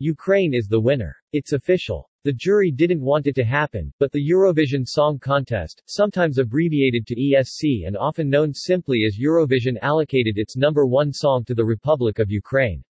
Ukraine 0.00 0.54
is 0.54 0.66
the 0.66 0.80
winner. 0.80 1.14
It's 1.32 1.52
official. 1.52 2.10
The 2.24 2.32
jury 2.32 2.72
didn't 2.72 3.00
want 3.00 3.28
it 3.28 3.34
to 3.36 3.44
happen, 3.44 3.92
but 4.00 4.10
the 4.10 4.28
Eurovision 4.28 4.84
Song 4.84 5.20
Contest, 5.20 5.82
sometimes 5.86 6.38
abbreviated 6.38 7.06
to 7.06 7.14
ESC 7.14 7.86
and 7.86 7.96
often 7.96 8.28
known 8.28 8.52
simply 8.52 9.04
as 9.06 9.20
Eurovision 9.20 9.78
allocated 9.82 10.36
its 10.36 10.56
number 10.56 10.84
one 10.84 11.12
song 11.12 11.44
to 11.44 11.54
the 11.54 11.64
Republic 11.64 12.18
of 12.18 12.28
Ukraine. 12.28 12.82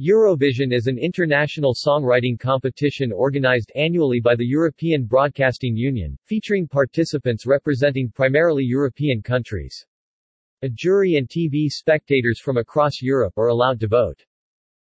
Eurovision 0.00 0.72
is 0.72 0.86
an 0.86 0.96
international 0.96 1.74
songwriting 1.74 2.38
competition 2.38 3.12
organized 3.12 3.70
annually 3.74 4.20
by 4.20 4.34
the 4.34 4.46
European 4.46 5.04
Broadcasting 5.04 5.76
Union, 5.76 6.16
featuring 6.24 6.66
participants 6.66 7.46
representing 7.46 8.10
primarily 8.10 8.64
European 8.64 9.20
countries. 9.20 9.84
A 10.62 10.68
jury 10.70 11.16
and 11.16 11.28
TV 11.28 11.68
spectators 11.68 12.40
from 12.40 12.56
across 12.56 13.02
Europe 13.02 13.36
are 13.36 13.48
allowed 13.48 13.80
to 13.80 13.86
vote. 13.86 14.24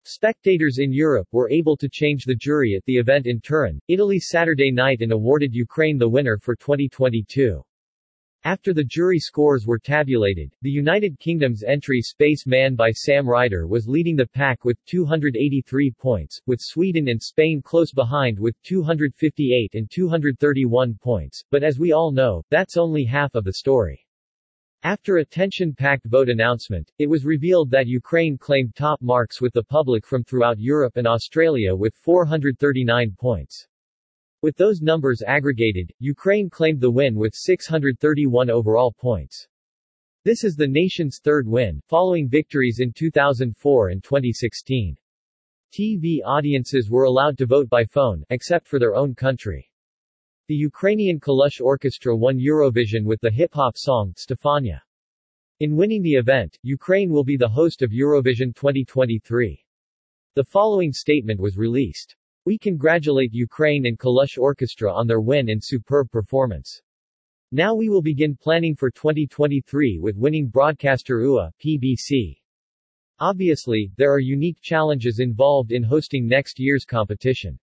Spectators 0.07 0.81
in 0.81 0.93
Europe 0.93 1.27
were 1.33 1.49
able 1.49 1.79
to 1.79 1.89
change 1.89 2.27
the 2.27 2.35
jury 2.35 2.75
at 2.75 2.85
the 2.85 2.99
event 2.99 3.27
in 3.27 3.41
Turin, 3.41 3.81
Italy 3.89 4.21
Saturday 4.21 4.71
night 4.71 5.01
and 5.01 5.13
awarded 5.13 5.55
Ukraine 5.55 5.97
the 5.97 6.07
winner 6.07 6.37
for 6.37 6.55
2022. 6.55 7.65
After 8.45 8.75
the 8.75 8.85
jury 8.85 9.19
scores 9.19 9.67
were 9.67 9.79
tabulated, 9.79 10.53
the 10.61 10.71
United 10.71 11.19
Kingdom's 11.19 11.63
entry 11.63 12.03
Space 12.03 12.47
Man 12.47 12.75
by 12.75 12.91
Sam 12.91 13.27
Ryder 13.27 13.67
was 13.67 13.89
leading 13.89 14.15
the 14.15 14.27
pack 14.27 14.67
with 14.67 14.77
283 14.85 15.91
points, 15.93 16.39
with 16.45 16.61
Sweden 16.61 17.09
and 17.09 17.23
Spain 17.23 17.63
close 17.63 17.91
behind 17.91 18.39
with 18.39 18.61
258 18.65 19.71
and 19.73 19.91
231 19.91 20.99
points, 21.03 21.43
but 21.51 21.63
as 21.63 21.79
we 21.79 21.93
all 21.93 22.13
know, 22.13 22.43
that's 22.51 22.77
only 22.77 23.05
half 23.05 23.35
of 23.35 23.45
the 23.45 23.55
story. 23.55 24.04
After 24.85 25.17
a 25.17 25.25
tension-packed 25.25 26.05
vote 26.05 26.29
announcement, 26.29 26.93
it 26.99 27.07
was 27.07 27.25
revealed 27.25 27.71
that 27.71 27.87
Ukraine 27.87 28.37
claimed 28.37 28.75
top 28.75 29.01
marks 29.01 29.41
with 29.41 29.55
the 29.55 29.65
public 29.65 30.07
from 30.07 30.23
throughout 30.23 30.59
Europe 30.59 30.99
and 30.99 31.07
Australia 31.07 31.75
with 31.75 31.95
439 31.95 33.17
points. 33.19 33.67
With 34.43 34.59
those 34.59 34.83
numbers 34.83 35.23
aggregated, 35.27 35.91
Ukraine 36.01 36.51
claimed 36.51 36.83
the 36.83 36.91
win 36.91 37.15
with 37.15 37.35
631 37.35 38.51
overall 38.51 38.93
points. 38.93 39.49
This 40.23 40.45
is 40.45 40.55
the 40.55 40.69
nation's 40.69 41.19
third 41.19 41.49
win, 41.49 41.81
following 41.89 42.29
victories 42.29 42.81
in 42.81 42.93
2004 42.93 43.89
and 43.89 44.05
2016. 44.05 44.99
TV 45.73 46.19
audiences 46.27 46.91
were 46.91 47.05
allowed 47.05 47.39
to 47.39 47.47
vote 47.47 47.71
by 47.71 47.87
phone, 47.87 48.23
except 48.29 48.69
for 48.69 48.79
their 48.79 48.95
own 48.95 49.15
country. 49.15 49.67
The 50.47 50.55
Ukrainian 50.55 51.21
Kalush 51.21 51.59
Orchestra 51.59 52.15
won 52.15 52.39
Eurovision 52.39 53.07
with 53.07 53.19
the 53.23 53.31
hip-hop 53.31 53.79
song, 53.79 54.13
Stefania. 54.15 54.83
In 55.61 55.75
winning 55.75 56.03
the 56.03 56.17
event, 56.17 56.59
Ukraine 56.63 57.09
will 57.09 57.25
be 57.25 57.39
the 57.39 57.49
host 57.49 57.81
of 57.81 57.93
Eurovision 57.93 58.55
2023. 58.55 59.65
The 60.35 60.45
following 60.45 60.93
statement 60.93 61.41
was 61.41 61.57
released. 61.57 62.15
We 62.45 62.59
congratulate 62.59 63.33
Ukraine 63.33 63.87
and 63.87 63.99
Kalush 63.99 64.37
Orchestra 64.37 64.93
on 64.93 65.07
their 65.07 65.23
win 65.23 65.49
and 65.49 65.65
superb 65.65 66.11
performance. 66.11 66.83
Now 67.51 67.75
we 67.75 67.89
will 67.89 68.03
begin 68.03 68.37
planning 68.37 68.77
for 68.77 68.91
2023 68.91 69.99
with 69.99 70.19
winning 70.19 70.49
broadcaster 70.49 71.23
UA, 71.23 71.53
PBC. 71.65 72.37
Obviously, 73.19 73.93
there 73.97 74.13
are 74.13 74.19
unique 74.19 74.61
challenges 74.61 75.21
involved 75.21 75.73
in 75.73 75.83
hosting 75.83 76.29
next 76.29 76.61
year's 76.61 76.85
competition. 76.85 77.59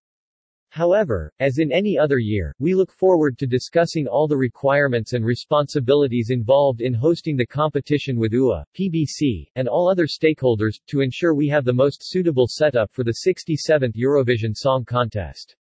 However, 0.72 1.34
as 1.42 1.58
in 1.58 1.70
any 1.70 1.98
other 1.98 2.18
year, 2.18 2.56
we 2.58 2.74
look 2.74 2.94
forward 2.94 3.38
to 3.38 3.46
discussing 3.46 4.08
all 4.08 4.26
the 4.26 4.38
requirements 4.38 5.12
and 5.12 5.26
responsibilities 5.26 6.30
involved 6.30 6.80
in 6.80 6.94
hosting 6.94 7.36
the 7.36 7.46
competition 7.46 8.18
with 8.18 8.32
UA, 8.32 8.66
PBC, 8.74 9.48
and 9.56 9.68
all 9.68 9.90
other 9.90 10.08
stakeholders, 10.08 10.76
to 10.88 11.02
ensure 11.02 11.36
we 11.36 11.50
have 11.50 11.66
the 11.66 11.74
most 11.74 12.10
suitable 12.10 12.48
setup 12.48 12.90
for 12.94 13.04
the 13.04 13.18
67th 13.28 13.98
Eurovision 13.98 14.56
Song 14.56 14.86
Contest. 14.86 15.58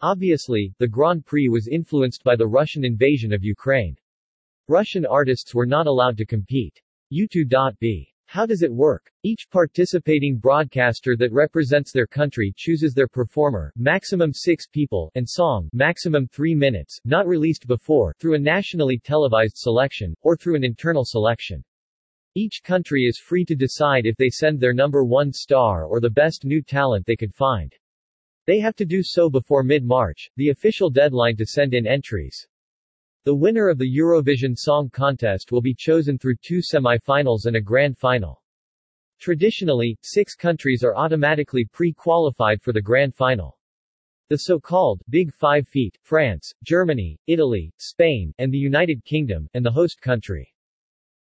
Obviously, 0.00 0.74
the 0.78 0.88
Grand 0.88 1.24
Prix 1.24 1.48
was 1.48 1.68
influenced 1.68 2.24
by 2.24 2.34
the 2.34 2.48
Russian 2.48 2.84
invasion 2.84 3.32
of 3.32 3.44
Ukraine. 3.44 3.96
Russian 4.66 5.06
artists 5.06 5.54
were 5.54 5.66
not 5.66 5.86
allowed 5.86 6.16
to 6.16 6.26
compete. 6.26 6.82
U2.B 7.12 8.11
how 8.32 8.46
does 8.46 8.62
it 8.62 8.72
work? 8.72 9.12
Each 9.24 9.46
participating 9.50 10.38
broadcaster 10.38 11.18
that 11.18 11.34
represents 11.34 11.92
their 11.92 12.06
country 12.06 12.50
chooses 12.56 12.94
their 12.94 13.06
performer, 13.06 13.70
maximum 13.76 14.32
6 14.32 14.68
people, 14.68 15.12
and 15.14 15.28
song, 15.28 15.68
maximum 15.74 16.26
3 16.28 16.54
minutes, 16.54 16.98
not 17.04 17.26
released 17.26 17.66
before, 17.66 18.14
through 18.18 18.36
a 18.36 18.38
nationally 18.38 18.98
televised 18.98 19.58
selection, 19.58 20.14
or 20.22 20.34
through 20.34 20.56
an 20.56 20.64
internal 20.64 21.04
selection. 21.04 21.62
Each 22.34 22.62
country 22.64 23.02
is 23.02 23.18
free 23.18 23.44
to 23.44 23.54
decide 23.54 24.06
if 24.06 24.16
they 24.16 24.30
send 24.30 24.58
their 24.58 24.72
number 24.72 25.04
one 25.04 25.30
star 25.30 25.84
or 25.84 26.00
the 26.00 26.08
best 26.08 26.46
new 26.46 26.62
talent 26.62 27.04
they 27.04 27.16
could 27.16 27.34
find. 27.34 27.76
They 28.46 28.60
have 28.60 28.76
to 28.76 28.86
do 28.86 29.02
so 29.02 29.28
before 29.28 29.62
mid-March, 29.62 30.30
the 30.36 30.48
official 30.48 30.88
deadline 30.88 31.36
to 31.36 31.44
send 31.44 31.74
in 31.74 31.86
entries. 31.86 32.48
The 33.24 33.34
winner 33.36 33.68
of 33.68 33.78
the 33.78 33.88
Eurovision 33.88 34.56
Song 34.56 34.90
Contest 34.90 35.52
will 35.52 35.60
be 35.60 35.76
chosen 35.78 36.18
through 36.18 36.38
two 36.42 36.60
semi-finals 36.60 37.46
and 37.46 37.54
a 37.54 37.60
grand 37.60 37.96
final. 37.96 38.42
Traditionally, 39.20 39.96
six 40.02 40.34
countries 40.34 40.82
are 40.82 40.96
automatically 40.96 41.64
pre-qualified 41.64 42.60
for 42.60 42.72
the 42.72 42.82
grand 42.82 43.14
final. 43.14 43.60
The 44.28 44.38
so-called 44.38 45.02
Big 45.08 45.32
Five 45.32 45.68
feat, 45.68 45.96
France, 46.02 46.52
Germany, 46.64 47.16
Italy, 47.28 47.72
Spain, 47.76 48.34
and 48.38 48.52
the 48.52 48.58
United 48.58 49.04
Kingdom, 49.04 49.48
and 49.54 49.64
the 49.64 49.70
host 49.70 50.00
country. 50.00 50.52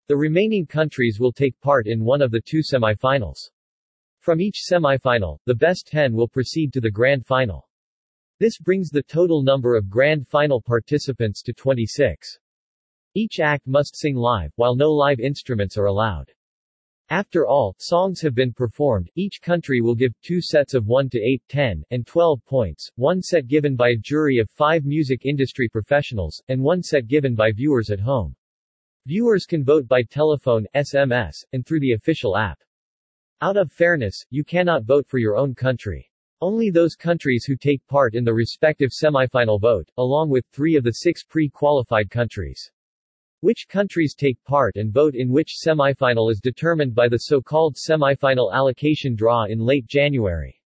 The 0.07 0.17
remaining 0.17 0.67
countries 0.67 1.19
will 1.19 1.33
take 1.33 1.61
part 1.61 1.89
in 1.89 2.05
one 2.05 2.23
of 2.23 2.31
the 2.31 2.41
two 2.41 2.63
semi-finals. 2.63 3.51
From 4.21 4.41
each 4.41 4.61
semi-final, 4.61 5.41
the 5.47 5.55
best 5.57 5.89
10 5.89 6.13
will 6.13 6.29
proceed 6.29 6.73
to 6.75 6.81
the 6.81 6.93
grand 6.93 7.27
final. 7.27 7.68
This 8.41 8.57
brings 8.57 8.91
the 8.91 9.03
total 9.03 9.43
number 9.43 9.75
of 9.75 9.91
grand 9.91 10.29
final 10.29 10.63
participants 10.63 11.43
to 11.43 11.53
26. 11.53 12.39
Each 13.15 13.41
act 13.41 13.67
must 13.67 13.97
sing 13.97 14.15
live, 14.15 14.53
while 14.55 14.77
no 14.77 14.93
live 14.93 15.19
instruments 15.19 15.77
are 15.77 15.87
allowed. 15.87 16.31
After 17.11 17.49
all 17.49 17.75
songs 17.81 18.21
have 18.21 18.37
been 18.37 18.53
performed, 18.53 19.11
each 19.17 19.41
country 19.43 19.81
will 19.81 19.97
give 19.97 20.13
two 20.23 20.41
sets 20.41 20.75
of 20.75 20.87
1 20.87 21.09
to 21.11 21.19
8, 21.19 21.43
10, 21.49 21.83
and 21.91 22.07
12 22.07 22.45
points, 22.45 22.89
one 22.95 23.23
set 23.23 23.49
given 23.49 23.75
by 23.75 23.89
a 23.89 23.97
jury 23.97 24.39
of 24.39 24.49
five 24.51 24.85
music 24.85 25.25
industry 25.25 25.69
professionals, 25.69 26.41
and 26.47 26.63
one 26.63 26.81
set 26.81 27.09
given 27.09 27.35
by 27.35 27.51
viewers 27.51 27.91
at 27.91 27.99
home. 27.99 28.37
Viewers 29.07 29.47
can 29.47 29.65
vote 29.65 29.89
by 29.89 30.03
telephone, 30.03 30.65
SMS, 30.77 31.45
and 31.55 31.67
through 31.67 31.81
the 31.81 31.95
official 31.95 32.37
app. 32.37 32.63
Out 33.41 33.57
of 33.57 33.73
fairness, 33.73 34.25
you 34.31 34.45
cannot 34.45 34.85
vote 34.85 35.09
for 35.09 35.19
your 35.19 35.37
own 35.37 35.57
country. 35.57 36.09
Only 36.41 36.71
those 36.71 36.95
countries 36.95 37.45
who 37.45 37.57
take 37.57 37.85
part 37.89 38.15
in 38.15 38.23
the 38.23 38.33
respective 38.33 38.91
semifinal 38.91 39.61
vote, 39.61 39.91
along 39.99 40.31
with 40.31 40.47
three 40.53 40.77
of 40.77 40.85
the 40.85 40.93
six 40.93 41.25
pre-qualified 41.25 42.11
countries. 42.11 42.71
Which 43.41 43.67
countries 43.69 44.15
take 44.15 44.43
part 44.45 44.77
and 44.77 44.93
vote 44.93 45.17
in 45.17 45.31
which 45.31 45.57
semifinal 45.65 46.31
is 46.31 46.41
determined 46.41 46.95
by 46.95 47.09
the 47.09 47.19
so-called 47.19 47.77
semifinal 47.77 48.53
allocation 48.53 49.17
draw 49.17 49.47
in 49.47 49.59
late 49.59 49.87
January. 49.87 50.61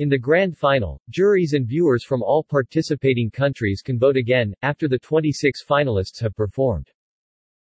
In 0.00 0.08
the 0.08 0.18
grand 0.18 0.56
final, 0.56 1.00
juries 1.10 1.54
and 1.54 1.66
viewers 1.66 2.04
from 2.04 2.22
all 2.22 2.42
participating 2.42 3.30
countries 3.30 3.82
can 3.82 3.98
vote 3.98 4.16
again, 4.16 4.54
after 4.62 4.88
the 4.88 4.98
26 4.98 5.64
finalists 5.64 6.20
have 6.20 6.36
performed. 6.36 6.90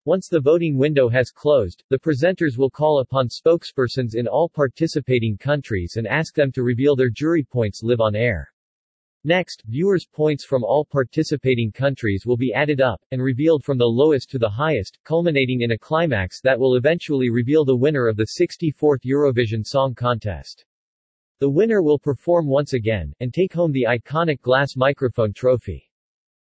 Once 0.07 0.29
the 0.29 0.39
voting 0.39 0.77
window 0.77 1.09
has 1.09 1.31
closed, 1.31 1.83
the 1.89 1.99
presenters 1.99 2.57
will 2.57 2.69
call 2.69 3.01
upon 3.01 3.27
spokespersons 3.27 4.15
in 4.15 4.25
all 4.25 4.47
participating 4.47 5.37
countries 5.37 5.97
and 5.97 6.07
ask 6.07 6.33
them 6.33 6.49
to 6.49 6.63
reveal 6.63 6.95
their 6.95 7.09
jury 7.09 7.43
points 7.43 7.83
live 7.83 7.99
on 7.99 8.15
air. 8.15 8.47
Next, 9.25 9.63
viewers' 9.67 10.07
points 10.07 10.45
from 10.45 10.63
all 10.63 10.85
participating 10.85 11.73
countries 11.73 12.25
will 12.25 12.37
be 12.37 12.53
added 12.53 12.79
up, 12.79 13.01
and 13.11 13.21
revealed 13.21 13.65
from 13.65 13.77
the 13.77 13.85
lowest 13.85 14.29
to 14.31 14.39
the 14.39 14.47
highest, 14.47 14.97
culminating 15.03 15.59
in 15.59 15.71
a 15.71 15.77
climax 15.77 16.39
that 16.39 16.57
will 16.57 16.75
eventually 16.77 17.29
reveal 17.29 17.65
the 17.65 17.75
winner 17.75 18.07
of 18.07 18.15
the 18.15 18.29
64th 18.39 19.03
Eurovision 19.03 19.65
Song 19.65 19.93
Contest. 19.93 20.63
The 21.41 21.49
winner 21.49 21.81
will 21.81 21.99
perform 21.99 22.47
once 22.47 22.71
again, 22.71 23.11
and 23.19 23.33
take 23.33 23.51
home 23.51 23.73
the 23.73 23.87
iconic 23.89 24.39
glass 24.39 24.77
microphone 24.77 25.33
trophy. 25.33 25.86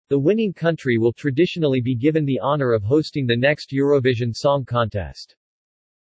The 0.07 0.19
winning 0.19 0.54
country 0.54 1.00
will 1.00 1.13
traditionally 1.13 1.81
be 1.81 1.96
given 1.96 2.25
the 2.25 2.40
honor 2.40 2.74
of 2.74 2.84
hosting 2.84 3.25
the 3.25 3.36
next 3.36 3.72
Eurovision 3.72 4.36
Song 4.36 4.63
Contest. 4.63 5.36